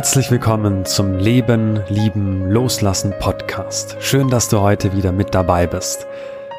Herzlich 0.00 0.30
willkommen 0.30 0.86
zum 0.86 1.18
Leben, 1.18 1.82
Lieben, 1.90 2.50
Loslassen 2.50 3.12
Podcast. 3.20 3.98
Schön, 4.00 4.30
dass 4.30 4.48
du 4.48 4.60
heute 4.60 4.96
wieder 4.96 5.12
mit 5.12 5.34
dabei 5.34 5.66
bist. 5.66 6.06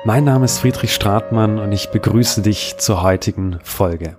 Mein 0.06 0.26
Name 0.26 0.46
ist 0.46 0.60
Friedrich 0.60 0.94
Stratmann 0.94 1.58
und 1.58 1.72
ich 1.72 1.90
begrüße 1.90 2.44
dich 2.44 2.76
zur 2.78 3.02
heutigen 3.02 3.58
Folge. 3.64 4.16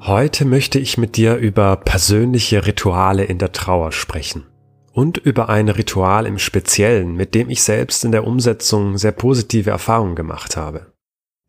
Heute 0.00 0.46
möchte 0.46 0.78
ich 0.78 0.96
mit 0.96 1.18
dir 1.18 1.36
über 1.36 1.76
persönliche 1.76 2.64
Rituale 2.64 3.24
in 3.24 3.36
der 3.36 3.52
Trauer 3.52 3.92
sprechen 3.92 4.46
und 4.94 5.18
über 5.18 5.50
ein 5.50 5.68
Ritual 5.68 6.24
im 6.24 6.38
Speziellen, 6.38 7.14
mit 7.14 7.34
dem 7.34 7.50
ich 7.50 7.62
selbst 7.62 8.06
in 8.06 8.12
der 8.12 8.26
Umsetzung 8.26 8.96
sehr 8.96 9.12
positive 9.12 9.68
Erfahrungen 9.68 10.16
gemacht 10.16 10.56
habe. 10.56 10.86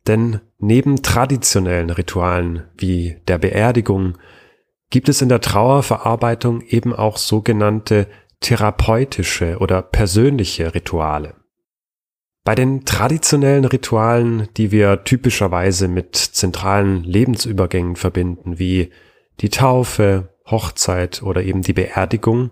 Denn 0.07 0.41
neben 0.59 1.03
traditionellen 1.03 1.89
Ritualen 1.89 2.63
wie 2.77 3.21
der 3.29 3.37
Beerdigung 3.37 4.17
gibt 4.89 5.09
es 5.09 5.21
in 5.21 5.29
der 5.29 5.41
Trauerverarbeitung 5.41 6.61
eben 6.61 6.93
auch 6.93 7.17
sogenannte 7.17 8.07
therapeutische 8.39 9.57
oder 9.59 9.81
persönliche 9.81 10.73
Rituale. 10.73 11.35
Bei 12.43 12.55
den 12.55 12.85
traditionellen 12.85 13.65
Ritualen, 13.65 14.47
die 14.55 14.71
wir 14.71 15.03
typischerweise 15.03 15.89
mit 15.89 16.15
zentralen 16.15 17.03
Lebensübergängen 17.03 17.97
verbinden, 17.97 18.57
wie 18.57 18.91
die 19.41 19.49
Taufe, 19.49 20.29
Hochzeit 20.45 21.21
oder 21.23 21.43
eben 21.43 21.61
die 21.61 21.73
Beerdigung, 21.73 22.51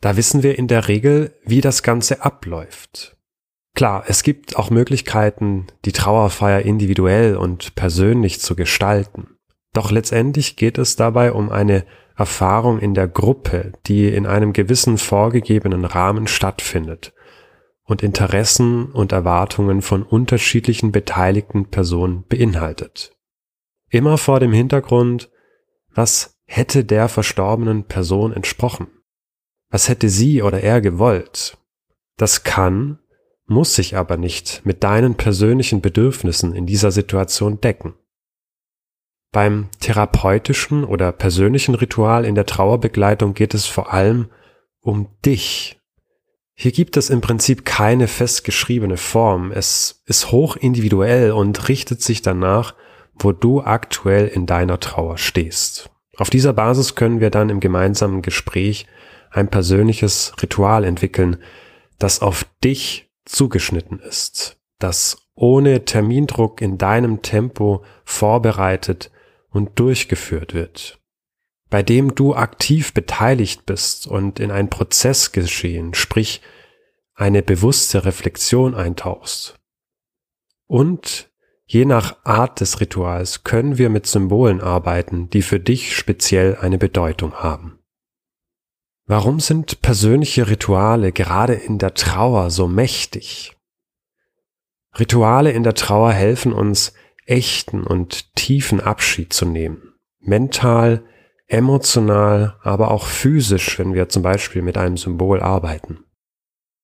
da 0.00 0.16
wissen 0.16 0.42
wir 0.42 0.58
in 0.58 0.66
der 0.66 0.88
Regel, 0.88 1.32
wie 1.44 1.60
das 1.60 1.82
Ganze 1.82 2.24
abläuft. 2.24 3.16
Klar, 3.74 4.04
es 4.06 4.22
gibt 4.22 4.56
auch 4.56 4.70
Möglichkeiten, 4.70 5.66
die 5.84 5.92
Trauerfeier 5.92 6.62
individuell 6.62 7.36
und 7.36 7.74
persönlich 7.74 8.40
zu 8.40 8.54
gestalten. 8.56 9.33
Doch 9.74 9.90
letztendlich 9.90 10.56
geht 10.56 10.78
es 10.78 10.96
dabei 10.96 11.32
um 11.32 11.50
eine 11.50 11.84
Erfahrung 12.16 12.78
in 12.78 12.94
der 12.94 13.08
Gruppe, 13.08 13.72
die 13.86 14.08
in 14.08 14.24
einem 14.24 14.52
gewissen 14.52 14.98
vorgegebenen 14.98 15.84
Rahmen 15.84 16.28
stattfindet 16.28 17.12
und 17.84 18.02
Interessen 18.02 18.86
und 18.92 19.12
Erwartungen 19.12 19.82
von 19.82 20.04
unterschiedlichen 20.04 20.92
beteiligten 20.92 21.66
Personen 21.66 22.24
beinhaltet. 22.26 23.16
Immer 23.90 24.16
vor 24.16 24.40
dem 24.40 24.52
Hintergrund, 24.52 25.28
was 25.92 26.38
hätte 26.46 26.84
der 26.84 27.08
verstorbenen 27.08 27.84
Person 27.84 28.32
entsprochen? 28.32 28.86
Was 29.70 29.88
hätte 29.88 30.08
sie 30.08 30.42
oder 30.42 30.60
er 30.60 30.80
gewollt? 30.80 31.58
Das 32.16 32.44
kann, 32.44 33.00
muss 33.46 33.74
sich 33.74 33.96
aber 33.96 34.16
nicht 34.16 34.62
mit 34.64 34.84
deinen 34.84 35.16
persönlichen 35.16 35.80
Bedürfnissen 35.80 36.54
in 36.54 36.64
dieser 36.64 36.92
Situation 36.92 37.60
decken. 37.60 37.94
Beim 39.34 39.66
therapeutischen 39.80 40.84
oder 40.84 41.10
persönlichen 41.10 41.74
Ritual 41.74 42.24
in 42.24 42.36
der 42.36 42.46
Trauerbegleitung 42.46 43.34
geht 43.34 43.52
es 43.52 43.66
vor 43.66 43.92
allem 43.92 44.28
um 44.80 45.08
dich. 45.26 45.80
Hier 46.54 46.70
gibt 46.70 46.96
es 46.96 47.10
im 47.10 47.20
Prinzip 47.20 47.64
keine 47.64 48.06
festgeschriebene 48.06 48.96
Form. 48.96 49.50
Es 49.50 50.04
ist 50.06 50.30
hoch 50.30 50.54
individuell 50.54 51.32
und 51.32 51.68
richtet 51.68 52.00
sich 52.00 52.22
danach, 52.22 52.76
wo 53.16 53.32
du 53.32 53.60
aktuell 53.60 54.28
in 54.28 54.46
deiner 54.46 54.78
Trauer 54.78 55.18
stehst. 55.18 55.90
Auf 56.16 56.30
dieser 56.30 56.52
Basis 56.52 56.94
können 56.94 57.18
wir 57.18 57.30
dann 57.30 57.50
im 57.50 57.58
gemeinsamen 57.58 58.22
Gespräch 58.22 58.86
ein 59.32 59.48
persönliches 59.48 60.32
Ritual 60.40 60.84
entwickeln, 60.84 61.38
das 61.98 62.22
auf 62.22 62.46
dich 62.62 63.10
zugeschnitten 63.24 63.98
ist, 63.98 64.58
das 64.78 65.26
ohne 65.34 65.84
Termindruck 65.84 66.62
in 66.62 66.78
deinem 66.78 67.22
Tempo 67.22 67.82
vorbereitet 68.04 69.10
und 69.54 69.78
durchgeführt 69.78 70.52
wird, 70.52 71.00
bei 71.70 71.82
dem 71.82 72.14
du 72.14 72.34
aktiv 72.34 72.92
beteiligt 72.92 73.64
bist 73.64 74.06
und 74.06 74.40
in 74.40 74.50
ein 74.50 74.68
Prozessgeschehen, 74.68 75.94
sprich 75.94 76.42
eine 77.14 77.42
bewusste 77.42 78.04
Reflexion 78.04 78.74
eintauchst. 78.74 79.58
Und 80.66 81.30
je 81.66 81.84
nach 81.84 82.16
Art 82.24 82.60
des 82.60 82.80
Rituals 82.80 83.44
können 83.44 83.78
wir 83.78 83.88
mit 83.90 84.06
Symbolen 84.06 84.60
arbeiten, 84.60 85.30
die 85.30 85.42
für 85.42 85.60
dich 85.60 85.96
speziell 85.96 86.56
eine 86.56 86.76
Bedeutung 86.76 87.34
haben. 87.34 87.78
Warum 89.06 89.38
sind 89.38 89.82
persönliche 89.82 90.48
Rituale 90.48 91.12
gerade 91.12 91.54
in 91.54 91.78
der 91.78 91.94
Trauer 91.94 92.50
so 92.50 92.66
mächtig? 92.66 93.56
Rituale 94.98 95.52
in 95.52 95.62
der 95.62 95.74
Trauer 95.74 96.12
helfen 96.12 96.52
uns, 96.52 96.92
echten 97.26 97.84
und 97.84 98.34
tiefen 98.34 98.80
Abschied 98.80 99.32
zu 99.32 99.46
nehmen. 99.46 99.94
Mental, 100.20 101.04
emotional, 101.46 102.56
aber 102.62 102.90
auch 102.90 103.06
physisch, 103.06 103.78
wenn 103.78 103.94
wir 103.94 104.08
zum 104.08 104.22
Beispiel 104.22 104.62
mit 104.62 104.78
einem 104.78 104.96
Symbol 104.96 105.40
arbeiten. 105.40 106.04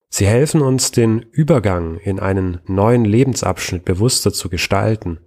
Sie 0.09 0.27
helfen 0.27 0.61
uns, 0.61 0.91
den 0.91 1.19
Übergang 1.19 1.97
in 1.97 2.19
einen 2.19 2.59
neuen 2.65 3.05
Lebensabschnitt 3.05 3.85
bewusster 3.85 4.33
zu 4.33 4.49
gestalten, 4.49 5.19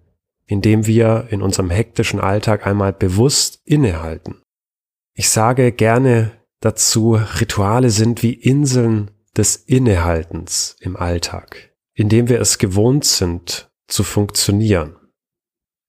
indem 0.46 0.86
wir 0.86 1.28
in 1.30 1.40
unserem 1.40 1.70
hektischen 1.70 2.20
Alltag 2.20 2.66
einmal 2.66 2.92
bewusst 2.92 3.60
innehalten. 3.64 4.42
Ich 5.14 5.30
sage 5.30 5.72
gerne 5.72 6.32
dazu, 6.60 7.18
Rituale 7.40 7.90
sind 7.90 8.22
wie 8.22 8.34
Inseln 8.34 9.10
des 9.36 9.56
Innehaltens 9.56 10.76
im 10.80 10.96
Alltag, 10.96 11.72
indem 11.94 12.28
wir 12.28 12.40
es 12.40 12.58
gewohnt 12.58 13.04
sind 13.04 13.70
zu 13.88 14.04
funktionieren. 14.04 14.96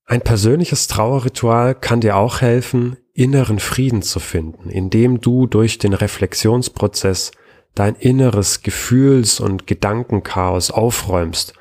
Ein 0.07 0.21
persönliches 0.21 0.87
Trauerritual 0.87 1.73
kann 1.73 1.99
dir 1.99 2.15
auch 2.15 2.41
helfen, 2.41 2.97
inneren 3.13 3.57
Frieden 3.57 4.03
zu 4.03 4.19
finden, 4.19 4.69
indem 4.69 5.19
du 5.19 5.47
durch 5.47 5.79
den 5.79 5.93
Reflexionsprozess 5.93 7.31
dein 7.73 7.95
inneres 7.95 8.61
Gefühls- 8.61 9.39
und 9.39 9.65
Gedankenchaos 9.65 10.69
aufräumst 10.69 11.53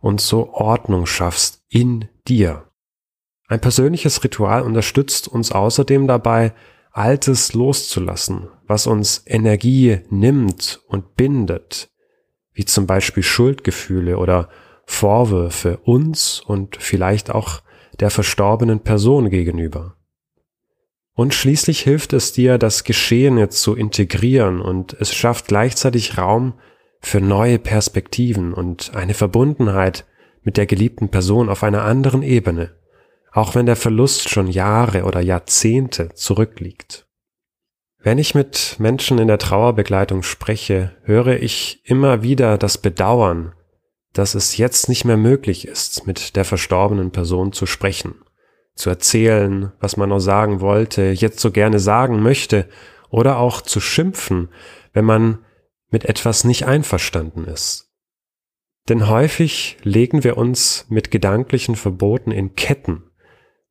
und 0.00 0.20
so 0.20 0.52
Ordnung 0.52 1.06
schaffst 1.06 1.62
in 1.68 2.08
dir. 2.26 2.68
Ein 3.46 3.60
persönliches 3.60 4.24
Ritual 4.24 4.62
unterstützt 4.62 5.28
uns 5.28 5.52
außerdem 5.52 6.06
dabei, 6.08 6.54
Altes 6.90 7.54
loszulassen, 7.54 8.48
was 8.66 8.86
uns 8.86 9.22
Energie 9.26 10.00
nimmt 10.10 10.80
und 10.88 11.14
bindet, 11.14 11.88
wie 12.52 12.64
zum 12.64 12.86
Beispiel 12.86 13.22
Schuldgefühle 13.22 14.18
oder 14.18 14.48
Vorwürfe 14.86 15.78
uns 15.84 16.40
und 16.40 16.76
vielleicht 16.76 17.30
auch 17.30 17.62
der 18.00 18.10
verstorbenen 18.10 18.80
Person 18.80 19.30
gegenüber. 19.30 19.96
Und 21.14 21.34
schließlich 21.34 21.80
hilft 21.80 22.12
es 22.12 22.32
dir, 22.32 22.58
das 22.58 22.84
Geschehene 22.84 23.48
zu 23.50 23.76
integrieren 23.76 24.60
und 24.60 24.96
es 24.98 25.14
schafft 25.14 25.46
gleichzeitig 25.46 26.16
Raum 26.16 26.54
für 27.00 27.20
neue 27.20 27.58
Perspektiven 27.58 28.54
und 28.54 28.94
eine 28.94 29.14
Verbundenheit 29.14 30.06
mit 30.42 30.56
der 30.56 30.66
geliebten 30.66 31.10
Person 31.10 31.48
auf 31.48 31.62
einer 31.62 31.82
anderen 31.82 32.22
Ebene, 32.22 32.74
auch 33.32 33.54
wenn 33.54 33.66
der 33.66 33.76
Verlust 33.76 34.30
schon 34.30 34.46
Jahre 34.46 35.04
oder 35.04 35.20
Jahrzehnte 35.20 36.14
zurückliegt. 36.14 37.06
Wenn 37.98 38.18
ich 38.18 38.34
mit 38.34 38.76
Menschen 38.78 39.18
in 39.18 39.28
der 39.28 39.38
Trauerbegleitung 39.38 40.22
spreche, 40.22 40.96
höre 41.04 41.40
ich 41.40 41.82
immer 41.84 42.22
wieder 42.22 42.58
das 42.58 42.78
Bedauern, 42.78 43.52
dass 44.12 44.34
es 44.34 44.56
jetzt 44.56 44.88
nicht 44.88 45.04
mehr 45.04 45.16
möglich 45.16 45.66
ist, 45.66 46.06
mit 46.06 46.36
der 46.36 46.44
verstorbenen 46.44 47.10
Person 47.10 47.52
zu 47.52 47.66
sprechen, 47.66 48.14
zu 48.74 48.90
erzählen, 48.90 49.72
was 49.80 49.96
man 49.96 50.10
noch 50.10 50.20
sagen 50.20 50.60
wollte, 50.60 51.10
jetzt 51.10 51.40
so 51.40 51.50
gerne 51.50 51.78
sagen 51.78 52.22
möchte, 52.22 52.68
oder 53.10 53.38
auch 53.38 53.60
zu 53.60 53.80
schimpfen, 53.80 54.48
wenn 54.92 55.04
man 55.04 55.44
mit 55.90 56.06
etwas 56.06 56.44
nicht 56.44 56.66
einverstanden 56.66 57.44
ist. 57.44 57.90
Denn 58.88 59.08
häufig 59.08 59.76
legen 59.82 60.24
wir 60.24 60.36
uns 60.36 60.86
mit 60.88 61.10
gedanklichen 61.10 61.76
Verboten 61.76 62.32
in 62.32 62.56
Ketten, 62.56 63.04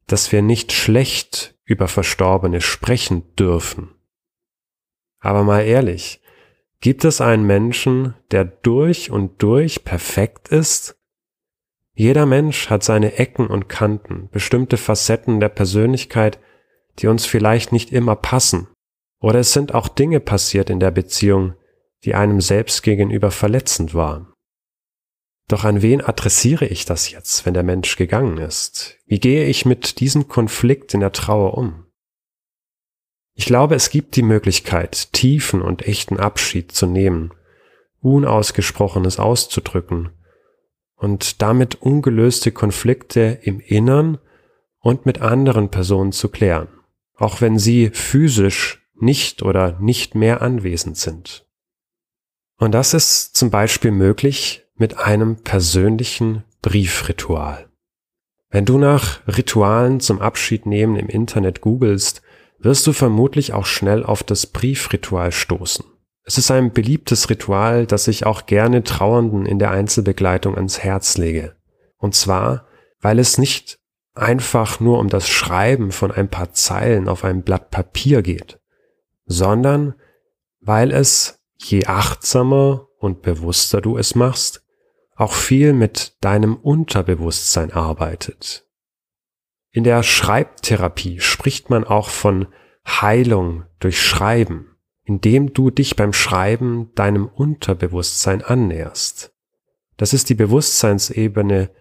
dass 0.07 0.31
wir 0.31 0.41
nicht 0.41 0.71
schlecht 0.71 1.55
über 1.65 1.87
Verstorbene 1.87 2.61
sprechen 2.61 3.35
dürfen. 3.35 3.95
Aber 5.19 5.43
mal 5.43 5.61
ehrlich, 5.61 6.20
Gibt 6.81 7.05
es 7.05 7.21
einen 7.21 7.45
Menschen, 7.45 8.15
der 8.31 8.43
durch 8.43 9.11
und 9.11 9.43
durch 9.43 9.83
perfekt 9.83 10.49
ist? 10.49 10.97
Jeder 11.93 12.25
Mensch 12.25 12.71
hat 12.71 12.83
seine 12.83 13.19
Ecken 13.19 13.45
und 13.45 13.69
Kanten, 13.69 14.29
bestimmte 14.31 14.77
Facetten 14.77 15.39
der 15.39 15.49
Persönlichkeit, 15.49 16.39
die 16.97 17.05
uns 17.05 17.27
vielleicht 17.27 17.71
nicht 17.71 17.91
immer 17.91 18.15
passen. 18.15 18.67
Oder 19.19 19.39
es 19.39 19.53
sind 19.53 19.75
auch 19.75 19.87
Dinge 19.87 20.19
passiert 20.19 20.71
in 20.71 20.79
der 20.79 20.89
Beziehung, 20.89 21.53
die 22.03 22.15
einem 22.15 22.41
selbst 22.41 22.81
gegenüber 22.81 23.29
verletzend 23.29 23.93
waren. 23.93 24.33
Doch 25.47 25.63
an 25.63 25.83
wen 25.83 26.01
adressiere 26.01 26.65
ich 26.65 26.85
das 26.85 27.11
jetzt, 27.11 27.45
wenn 27.45 27.53
der 27.53 27.61
Mensch 27.61 27.95
gegangen 27.95 28.39
ist? 28.39 28.97
Wie 29.05 29.19
gehe 29.19 29.45
ich 29.45 29.65
mit 29.65 29.99
diesem 29.99 30.27
Konflikt 30.27 30.95
in 30.95 31.01
der 31.01 31.11
Trauer 31.11 31.55
um? 31.57 31.90
Ich 33.41 33.47
glaube, 33.47 33.73
es 33.73 33.89
gibt 33.89 34.15
die 34.17 34.21
Möglichkeit, 34.21 35.13
tiefen 35.13 35.63
und 35.63 35.87
echten 35.87 36.17
Abschied 36.17 36.71
zu 36.73 36.85
nehmen, 36.85 37.31
Unausgesprochenes 37.99 39.17
auszudrücken 39.17 40.11
und 40.95 41.41
damit 41.41 41.81
ungelöste 41.81 42.51
Konflikte 42.51 43.39
im 43.41 43.59
Innern 43.59 44.19
und 44.77 45.07
mit 45.07 45.21
anderen 45.21 45.69
Personen 45.69 46.11
zu 46.11 46.29
klären. 46.29 46.67
auch 47.15 47.41
wenn 47.41 47.57
sie 47.57 47.89
physisch 47.89 48.85
nicht 48.93 49.41
oder 49.41 49.79
nicht 49.79 50.13
mehr 50.13 50.43
anwesend 50.43 50.97
sind. 50.97 51.47
Und 52.57 52.73
das 52.73 52.93
ist 52.93 53.35
zum 53.35 53.49
Beispiel 53.49 53.89
möglich 53.89 54.65
mit 54.75 54.99
einem 54.99 55.37
persönlichen 55.37 56.43
Briefritual. 56.61 57.71
Wenn 58.51 58.65
du 58.65 58.77
nach 58.77 59.25
Ritualen 59.27 59.99
zum 59.99 60.21
Abschied 60.21 60.67
nehmen 60.67 60.95
im 60.95 61.07
Internet 61.07 61.61
googelst, 61.61 62.21
wirst 62.61 62.85
du 62.87 62.93
vermutlich 62.93 63.53
auch 63.53 63.65
schnell 63.65 64.03
auf 64.03 64.23
das 64.23 64.47
Briefritual 64.47 65.31
stoßen. 65.31 65.85
Es 66.23 66.37
ist 66.37 66.51
ein 66.51 66.71
beliebtes 66.71 67.29
Ritual, 67.29 67.87
das 67.87 68.07
ich 68.07 68.25
auch 68.25 68.45
gerne 68.45 68.83
Trauernden 68.83 69.45
in 69.45 69.59
der 69.59 69.71
Einzelbegleitung 69.71 70.55
ans 70.55 70.79
Herz 70.79 71.17
lege. 71.17 71.55
Und 71.97 72.15
zwar, 72.15 72.67
weil 72.99 73.19
es 73.19 73.37
nicht 73.37 73.79
einfach 74.13 74.79
nur 74.79 74.99
um 74.99 75.09
das 75.09 75.27
Schreiben 75.27 75.91
von 75.91 76.11
ein 76.11 76.29
paar 76.29 76.53
Zeilen 76.53 77.07
auf 77.09 77.23
einem 77.23 77.41
Blatt 77.43 77.71
Papier 77.71 78.21
geht, 78.21 78.59
sondern 79.25 79.95
weil 80.59 80.91
es, 80.91 81.39
je 81.57 81.85
achtsamer 81.85 82.87
und 82.99 83.21
bewusster 83.21 83.81
du 83.81 83.97
es 83.97 84.15
machst, 84.15 84.63
auch 85.15 85.33
viel 85.33 85.73
mit 85.73 86.17
deinem 86.21 86.55
Unterbewusstsein 86.55 87.71
arbeitet. 87.71 88.67
In 89.71 89.83
der 89.83 90.03
Schreibtherapie 90.03 91.19
spricht 91.21 91.69
man 91.69 91.83
auch 91.85 92.09
von 92.09 92.47
Heilung 92.85 93.63
durch 93.79 94.01
Schreiben, 94.01 94.75
indem 95.05 95.53
du 95.53 95.69
dich 95.69 95.95
beim 95.95 96.13
Schreiben 96.13 96.91
deinem 96.95 97.27
Unterbewusstsein 97.27 98.41
annäherst. 98.41 99.33
Das 99.97 100.13
ist 100.13 100.29
die 100.29 100.35
Bewusstseinsebene, 100.35 101.71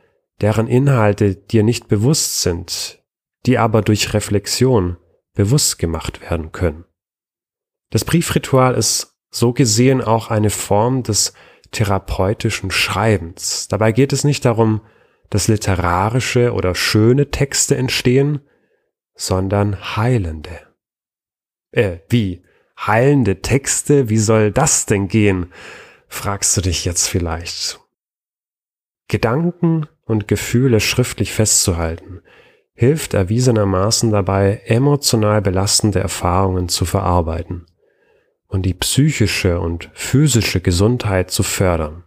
deren 0.41 0.69
Inhalte 0.69 1.35
dir 1.35 1.63
nicht 1.63 1.89
bewusst 1.89 2.43
sind, 2.43 3.03
die 3.47 3.59
aber 3.59 3.83
durch 3.83 4.15
Reflexion 4.15 4.97
bewusst 5.35 5.79
gemacht 5.79 6.21
werden 6.21 6.53
können. 6.53 6.85
Das 7.91 8.05
Briefritual 8.05 8.75
ist 8.75 9.17
so 9.31 9.53
gesehen 9.53 10.01
auch 10.01 10.31
eine 10.31 10.51
Form 10.51 11.03
des 11.03 11.33
therapeutischen 11.73 12.71
Schreibens. 12.71 13.69
Dabei 13.69 13.93
geht 13.93 14.13
es 14.13 14.25
nicht 14.25 14.45
darum, 14.45 14.81
dass 15.31 15.49
literarische 15.49 16.53
oder 16.53 16.75
schöne 16.75 17.31
Texte 17.31 17.77
entstehen, 17.77 18.41
sondern 19.15 19.97
heilende. 19.97 20.61
Äh, 21.73 21.99
wie? 22.09 22.43
Heilende 22.79 23.41
Texte? 23.41 24.09
Wie 24.09 24.19
soll 24.19 24.53
das 24.53 24.87
denn 24.87 25.09
gehen? 25.09 25.53
fragst 26.09 26.57
du 26.57 26.61
dich 26.61 26.85
jetzt 26.85 27.07
vielleicht. 27.07 27.81
Gedanken 29.07 29.87
und 30.05 30.27
Gefühle 30.27 30.81
schriftlich 30.81 31.33
festzuhalten, 31.33 32.23
hilft 32.75 33.15
erwiesenermaßen 33.15 34.11
dabei, 34.11 34.63
emotional 34.65 35.43
belastende 35.43 36.01
Erfahrungen 36.01 36.69
zu 36.69 36.85
verarbeiten 36.85 37.67
und 38.49 38.63
die 38.63 38.75
psychische 38.75 39.61
und 39.61 39.91
physische 39.95 40.61
Gesundheit 40.61 41.31
zu 41.31 41.43
fördern. 41.43 42.05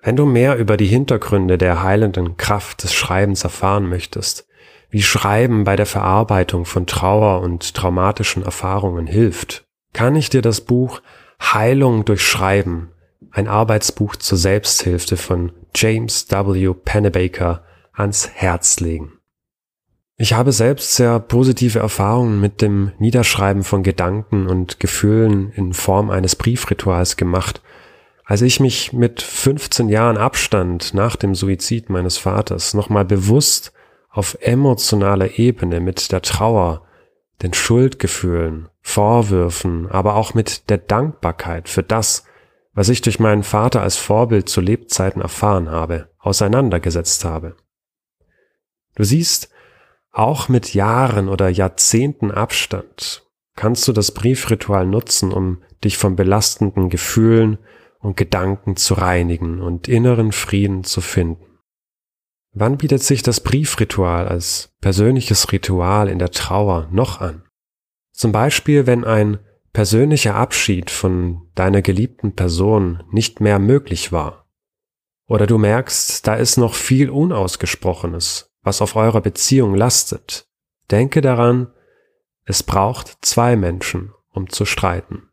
Wenn 0.00 0.16
du 0.16 0.26
mehr 0.26 0.56
über 0.56 0.76
die 0.76 0.86
Hintergründe 0.86 1.58
der 1.58 1.82
heilenden 1.82 2.36
Kraft 2.36 2.82
des 2.82 2.94
Schreibens 2.94 3.44
erfahren 3.44 3.88
möchtest, 3.88 4.46
wie 4.90 5.02
Schreiben 5.02 5.64
bei 5.64 5.76
der 5.76 5.86
Verarbeitung 5.86 6.64
von 6.64 6.86
Trauer 6.86 7.40
und 7.42 7.74
traumatischen 7.74 8.42
Erfahrungen 8.42 9.06
hilft, 9.06 9.66
kann 9.92 10.16
ich 10.16 10.30
dir 10.30 10.42
das 10.42 10.60
Buch 10.60 11.02
Heilung 11.40 12.04
durch 12.04 12.22
Schreiben, 12.22 12.90
ein 13.30 13.48
Arbeitsbuch 13.48 14.16
zur 14.16 14.38
Selbsthilfe 14.38 15.16
von 15.16 15.52
James 15.74 16.30
W. 16.30 16.74
Pennebaker, 16.74 17.64
ans 17.92 18.30
Herz 18.32 18.80
legen. 18.80 19.12
Ich 20.16 20.32
habe 20.32 20.50
selbst 20.50 20.96
sehr 20.96 21.20
positive 21.20 21.78
Erfahrungen 21.78 22.40
mit 22.40 22.60
dem 22.60 22.92
Niederschreiben 22.98 23.62
von 23.62 23.84
Gedanken 23.84 24.48
und 24.48 24.80
Gefühlen 24.80 25.52
in 25.52 25.72
Form 25.72 26.10
eines 26.10 26.34
Briefrituals 26.34 27.16
gemacht. 27.16 27.62
Als 28.28 28.42
ich 28.42 28.60
mich 28.60 28.92
mit 28.92 29.22
15 29.22 29.88
Jahren 29.88 30.18
Abstand 30.18 30.92
nach 30.92 31.16
dem 31.16 31.34
Suizid 31.34 31.88
meines 31.88 32.18
Vaters 32.18 32.74
nochmal 32.74 33.06
bewusst 33.06 33.72
auf 34.10 34.36
emotionaler 34.42 35.38
Ebene 35.38 35.80
mit 35.80 36.12
der 36.12 36.20
Trauer, 36.20 36.86
den 37.40 37.54
Schuldgefühlen, 37.54 38.68
Vorwürfen, 38.82 39.90
aber 39.90 40.14
auch 40.14 40.34
mit 40.34 40.68
der 40.68 40.76
Dankbarkeit 40.76 41.70
für 41.70 41.82
das, 41.82 42.24
was 42.74 42.90
ich 42.90 43.00
durch 43.00 43.18
meinen 43.18 43.44
Vater 43.44 43.80
als 43.80 43.96
Vorbild 43.96 44.50
zu 44.50 44.60
Lebzeiten 44.60 45.22
erfahren 45.22 45.70
habe, 45.70 46.10
auseinandergesetzt 46.18 47.24
habe. 47.24 47.56
Du 48.94 49.04
siehst, 49.04 49.48
auch 50.12 50.50
mit 50.50 50.74
Jahren 50.74 51.30
oder 51.30 51.48
Jahrzehnten 51.48 52.30
Abstand 52.30 53.26
kannst 53.56 53.88
du 53.88 53.92
das 53.94 54.12
Briefritual 54.12 54.84
nutzen, 54.84 55.32
um 55.32 55.62
dich 55.82 55.96
von 55.96 56.14
belastenden 56.14 56.90
Gefühlen 56.90 57.56
und 58.00 58.16
Gedanken 58.16 58.76
zu 58.76 58.94
reinigen 58.94 59.60
und 59.60 59.88
inneren 59.88 60.32
Frieden 60.32 60.84
zu 60.84 61.00
finden. 61.00 61.58
Wann 62.52 62.78
bietet 62.78 63.02
sich 63.02 63.22
das 63.22 63.40
Briefritual 63.40 64.26
als 64.28 64.74
persönliches 64.80 65.52
Ritual 65.52 66.08
in 66.08 66.18
der 66.18 66.30
Trauer 66.30 66.88
noch 66.90 67.20
an? 67.20 67.42
Zum 68.12 68.32
Beispiel, 68.32 68.86
wenn 68.86 69.04
ein 69.04 69.38
persönlicher 69.72 70.34
Abschied 70.34 70.90
von 70.90 71.48
deiner 71.54 71.82
geliebten 71.82 72.34
Person 72.34 73.04
nicht 73.12 73.40
mehr 73.40 73.58
möglich 73.58 74.12
war. 74.12 74.46
Oder 75.26 75.46
du 75.46 75.58
merkst, 75.58 76.26
da 76.26 76.34
ist 76.34 76.56
noch 76.56 76.74
viel 76.74 77.10
Unausgesprochenes, 77.10 78.50
was 78.62 78.82
auf 78.82 78.96
eurer 78.96 79.20
Beziehung 79.20 79.74
lastet, 79.74 80.48
denke 80.90 81.20
daran, 81.20 81.70
es 82.44 82.62
braucht 82.62 83.18
zwei 83.20 83.56
Menschen, 83.56 84.12
um 84.30 84.48
zu 84.48 84.64
streiten, 84.64 85.28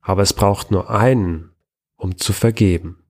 aber 0.00 0.22
es 0.22 0.32
braucht 0.32 0.70
nur 0.70 0.90
einen, 0.90 1.52
um 1.98 2.16
zu 2.16 2.32
vergeben. 2.32 3.04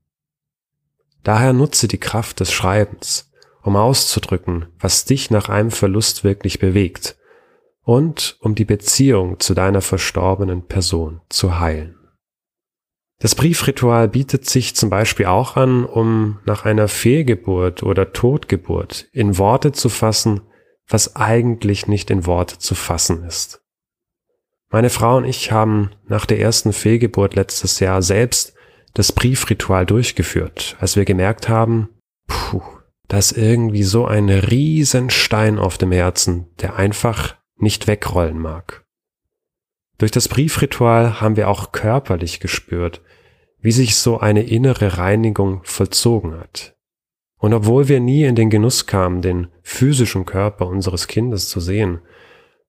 Daher 1.23 1.52
nutze 1.52 1.87
die 1.87 1.99
Kraft 1.99 2.40
des 2.40 2.52
Schreibens, 2.52 3.31
um 3.62 3.76
auszudrücken, 3.76 4.67
was 4.81 5.05
dich 5.05 5.31
nach 5.31 5.49
einem 5.49 5.70
Verlust 5.70 6.25
wirklich 6.25 6.58
bewegt 6.58 7.17
und 7.82 8.37
um 8.40 8.55
die 8.55 8.64
Beziehung 8.64 9.38
zu 9.38 9.55
deiner 9.55 9.82
verstorbenen 9.82 10.67
Person 10.67 11.20
zu 11.29 11.61
heilen. 11.61 11.94
Das 13.20 13.35
Briefritual 13.35 14.08
bietet 14.08 14.49
sich 14.49 14.76
zum 14.76 14.91
Beispiel 14.91 15.26
auch 15.26 15.56
an, 15.56 15.84
um 15.84 16.38
nach 16.44 16.64
einer 16.64 16.86
Fehlgeburt 16.86 17.82
oder 17.82 18.13
Totgeburt 18.13 19.08
in 19.13 19.39
Worte 19.39 19.72
zu 19.72 19.89
fassen, 19.89 20.43
was 20.86 21.17
eigentlich 21.17 21.89
nicht 21.89 22.10
in 22.10 22.27
Worte 22.27 22.58
zu 22.58 22.74
fassen 22.74 23.24
ist. 23.24 23.60
Meine 24.70 24.91
Frau 24.91 25.17
und 25.17 25.24
ich 25.24 25.51
haben 25.51 25.91
nach 26.06 26.27
der 26.27 26.41
ersten 26.41 26.72
Fehlgeburt 26.72 27.34
letztes 27.34 27.81
Jahr 27.81 28.03
selbst 28.03 28.55
das 28.98 29.12
Briefritual 29.12 29.86
durchgeführt, 29.86 30.76
als 30.81 30.96
wir 30.96 31.05
gemerkt 31.05 31.48
haben, 31.48 31.88
puh, 32.26 32.60
da 33.06 33.19
ist 33.19 33.31
irgendwie 33.31 33.84
so 33.84 34.06
ein 34.06 34.28
Riesenstein 34.28 35.60
auf 35.60 35.78
dem 35.78 35.93
Herzen, 35.93 36.48
der 36.60 36.74
einfach 36.74 37.36
nicht 37.56 37.86
wegrollen 37.86 38.40
mag. 38.40 38.84
Durch 39.98 40.10
das 40.10 40.26
Briefritual 40.26 41.20
haben 41.20 41.36
wir 41.36 41.48
auch 41.48 41.70
körperlich 41.70 42.40
gespürt, 42.40 43.00
wie 43.60 43.70
sich 43.70 43.94
so 43.94 44.19
eine 44.19 44.43
innere 44.43 44.98
Reinigung 44.98 45.60
vollzogen 45.62 46.36
hat. 46.36 46.74
Und 47.36 47.55
obwohl 47.55 47.86
wir 47.86 48.00
nie 48.00 48.24
in 48.24 48.34
den 48.34 48.50
Genuss 48.50 48.86
kamen, 48.86 49.22
den 49.22 49.46
physischen 49.62 50.24
Körper 50.26 50.67
unseres 50.67 51.06
Kindes 51.06 51.48
zu 51.48 51.60
sehen, 51.60 52.00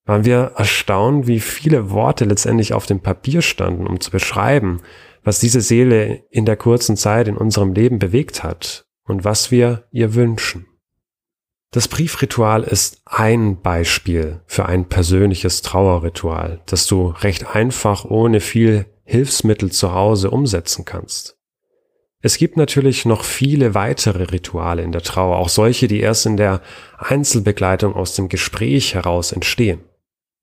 waren 0.05 0.25
wir 0.25 0.53
erstaunt, 0.57 1.25
wie 1.25 1.39
viele 1.39 1.89
Worte 1.89 2.25
letztendlich 2.25 2.73
auf 2.73 2.85
dem 2.85 2.99
Papier 2.99 3.41
standen, 3.41 3.87
um 3.87 3.99
zu 3.99 4.11
beschreiben, 4.11 4.81
was 5.23 5.39
diese 5.39 5.61
Seele 5.61 6.23
in 6.29 6.45
der 6.45 6.57
kurzen 6.57 6.97
Zeit 6.97 7.27
in 7.27 7.37
unserem 7.37 7.73
Leben 7.73 7.99
bewegt 7.99 8.43
hat 8.43 8.85
und 9.03 9.23
was 9.23 9.51
wir 9.51 9.87
ihr 9.91 10.15
wünschen. 10.15 10.65
Das 11.71 11.87
Briefritual 11.87 12.63
ist 12.63 13.01
ein 13.05 13.61
Beispiel 13.61 14.41
für 14.47 14.65
ein 14.65 14.89
persönliches 14.89 15.61
Trauerritual, 15.61 16.61
das 16.65 16.87
du 16.87 17.09
recht 17.09 17.55
einfach 17.55 18.05
ohne 18.05 18.39
viel 18.39 18.87
Hilfsmittel 19.03 19.71
zu 19.71 19.93
Hause 19.93 20.31
umsetzen 20.31 20.85
kannst. 20.85 21.37
Es 22.21 22.37
gibt 22.37 22.57
natürlich 22.57 23.05
noch 23.05 23.23
viele 23.23 23.75
weitere 23.75 24.23
Rituale 24.23 24.81
in 24.81 24.91
der 24.91 25.01
Trauer, 25.01 25.37
auch 25.37 25.47
solche, 25.47 25.87
die 25.87 26.01
erst 26.01 26.25
in 26.25 26.37
der 26.37 26.61
Einzelbegleitung 26.97 27.93
aus 27.95 28.15
dem 28.15 28.29
Gespräch 28.29 28.95
heraus 28.95 29.31
entstehen. 29.31 29.81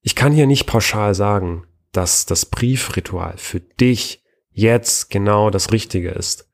Ich 0.01 0.15
kann 0.15 0.31
hier 0.31 0.47
nicht 0.47 0.65
pauschal 0.65 1.13
sagen, 1.13 1.67
dass 1.91 2.25
das 2.25 2.45
Briefritual 2.45 3.33
für 3.37 3.59
dich 3.59 4.23
jetzt 4.57 5.09
genau 5.09 5.49
das 5.49 5.71
Richtige 5.71 6.09
ist. 6.09 6.49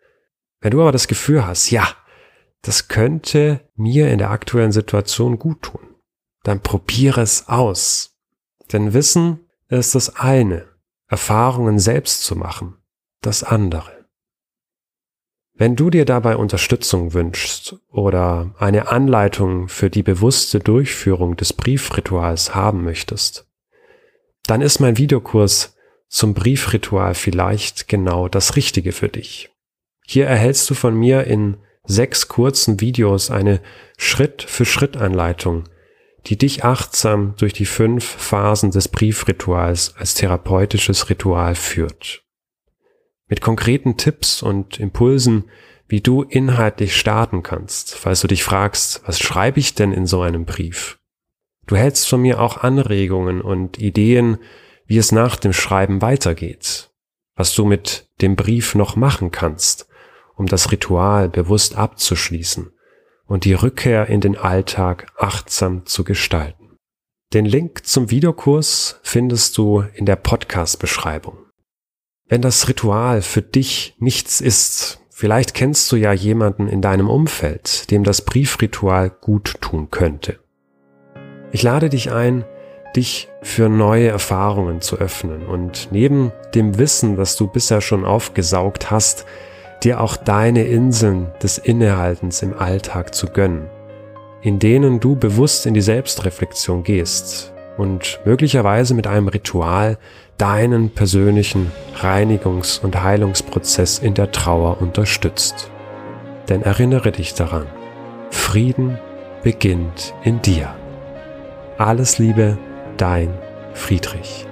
Wenn 0.59 0.71
du 0.71 0.81
aber 0.81 0.91
das 0.91 1.07
Gefühl 1.07 1.45
hast, 1.47 1.71
ja, 1.71 1.87
das 2.61 2.87
könnte 2.87 3.61
mir 3.75 4.11
in 4.11 4.17
der 4.17 4.29
aktuellen 4.29 4.71
Situation 4.71 5.39
gut 5.39 5.61
tun, 5.63 5.95
dann 6.43 6.61
probiere 6.61 7.21
es 7.21 7.47
aus. 7.47 8.17
Denn 8.71 8.93
Wissen 8.93 9.39
ist 9.69 9.95
das 9.95 10.15
eine. 10.17 10.67
Erfahrungen 11.07 11.79
selbst 11.79 12.23
zu 12.23 12.35
machen, 12.35 12.75
das 13.21 13.43
andere. 13.43 14.05
Wenn 15.53 15.75
du 15.75 15.89
dir 15.89 16.05
dabei 16.05 16.35
Unterstützung 16.35 17.13
wünschst 17.13 17.75
oder 17.89 18.55
eine 18.57 18.87
Anleitung 18.87 19.67
für 19.67 19.89
die 19.89 20.03
bewusste 20.03 20.59
Durchführung 20.59 21.37
des 21.37 21.53
Briefrituals 21.53 22.55
haben 22.55 22.83
möchtest, 22.83 23.47
dann 24.45 24.61
ist 24.61 24.79
mein 24.79 24.97
Videokurs 24.97 25.75
zum 26.13 26.35
Briefritual 26.35 27.15
vielleicht 27.15 27.87
genau 27.87 28.27
das 28.27 28.55
Richtige 28.55 28.91
für 28.91 29.09
dich. 29.09 29.49
Hier 30.05 30.27
erhältst 30.27 30.69
du 30.69 30.75
von 30.75 30.93
mir 30.93 31.23
in 31.23 31.57
sechs 31.85 32.27
kurzen 32.27 32.79
Videos 32.79 33.31
eine 33.31 33.61
Schritt-für-Schritt-Anleitung, 33.97 35.63
die 36.27 36.37
dich 36.37 36.63
achtsam 36.63 37.33
durch 37.37 37.53
die 37.53 37.65
fünf 37.65 38.05
Phasen 38.05 38.69
des 38.69 38.89
Briefrituals 38.89 39.95
als 39.97 40.13
therapeutisches 40.13 41.09
Ritual 41.09 41.55
führt. 41.55 42.23
Mit 43.27 43.41
konkreten 43.41 43.97
Tipps 43.97 44.43
und 44.43 44.79
Impulsen, 44.79 45.45
wie 45.87 46.01
du 46.01 46.21
inhaltlich 46.21 46.95
starten 46.95 47.41
kannst, 47.41 47.95
falls 47.95 48.21
du 48.21 48.27
dich 48.27 48.43
fragst, 48.43 49.01
was 49.07 49.19
schreibe 49.19 49.59
ich 49.59 49.73
denn 49.73 49.91
in 49.91 50.05
so 50.05 50.21
einem 50.21 50.45
Brief? 50.45 50.99
Du 51.65 51.75
hältst 51.75 52.07
von 52.07 52.21
mir 52.21 52.39
auch 52.39 52.57
Anregungen 52.57 53.41
und 53.41 53.79
Ideen, 53.79 54.37
wie 54.85 54.97
es 54.97 55.11
nach 55.11 55.35
dem 55.35 55.53
Schreiben 55.53 56.01
weitergeht, 56.01 56.91
was 57.35 57.53
du 57.53 57.65
mit 57.65 58.09
dem 58.21 58.35
Brief 58.35 58.75
noch 58.75 58.95
machen 58.95 59.31
kannst, 59.31 59.87
um 60.35 60.47
das 60.47 60.71
Ritual 60.71 61.29
bewusst 61.29 61.75
abzuschließen 61.75 62.71
und 63.25 63.45
die 63.45 63.53
Rückkehr 63.53 64.07
in 64.07 64.21
den 64.21 64.37
Alltag 64.37 65.11
achtsam 65.17 65.85
zu 65.85 66.03
gestalten. 66.03 66.77
Den 67.33 67.45
Link 67.45 67.85
zum 67.85 68.11
Videokurs 68.11 68.99
findest 69.01 69.57
du 69.57 69.83
in 69.95 70.05
der 70.05 70.17
Podcast-Beschreibung. 70.17 71.37
Wenn 72.27 72.41
das 72.41 72.67
Ritual 72.67 73.21
für 73.21 73.41
dich 73.41 73.95
nichts 73.97 74.39
ist, 74.39 74.99
vielleicht 75.09 75.53
kennst 75.53 75.91
du 75.91 75.95
ja 75.95 76.13
jemanden 76.13 76.67
in 76.67 76.81
deinem 76.81 77.09
Umfeld, 77.09 77.89
dem 77.89 78.03
das 78.03 78.23
Briefritual 78.23 79.09
gut 79.09 79.55
tun 79.61 79.89
könnte. 79.89 80.39
Ich 81.51 81.63
lade 81.63 81.89
dich 81.89 82.11
ein, 82.11 82.45
dich 82.95 83.29
für 83.41 83.69
neue 83.69 84.07
Erfahrungen 84.07 84.81
zu 84.81 84.97
öffnen 84.97 85.45
und 85.45 85.89
neben 85.91 86.31
dem 86.55 86.77
Wissen, 86.77 87.15
das 87.15 87.35
du 87.35 87.47
bisher 87.47 87.81
schon 87.81 88.05
aufgesaugt 88.05 88.91
hast, 88.91 89.25
dir 89.83 89.99
auch 89.99 90.15
deine 90.15 90.63
Inseln 90.65 91.31
des 91.41 91.57
Innehaltens 91.57 92.41
im 92.41 92.57
Alltag 92.57 93.13
zu 93.13 93.27
gönnen, 93.27 93.69
in 94.41 94.59
denen 94.59 94.99
du 94.99 95.15
bewusst 95.15 95.65
in 95.65 95.73
die 95.73 95.81
Selbstreflexion 95.81 96.83
gehst 96.83 97.53
und 97.77 98.19
möglicherweise 98.25 98.93
mit 98.93 99.07
einem 99.07 99.27
Ritual 99.27 99.97
deinen 100.37 100.89
persönlichen 100.89 101.71
Reinigungs- 101.99 102.81
und 102.81 103.01
Heilungsprozess 103.01 103.99
in 103.99 104.13
der 104.13 104.31
Trauer 104.31 104.81
unterstützt. 104.81 105.69
Denn 106.49 106.61
erinnere 106.61 107.11
dich 107.11 107.33
daran, 107.33 107.67
Frieden 108.29 108.99
beginnt 109.43 110.13
in 110.23 110.41
dir. 110.41 110.73
Alles 111.77 112.17
Liebe, 112.17 112.57
dein 112.97 113.33
Friedrich. 113.73 114.45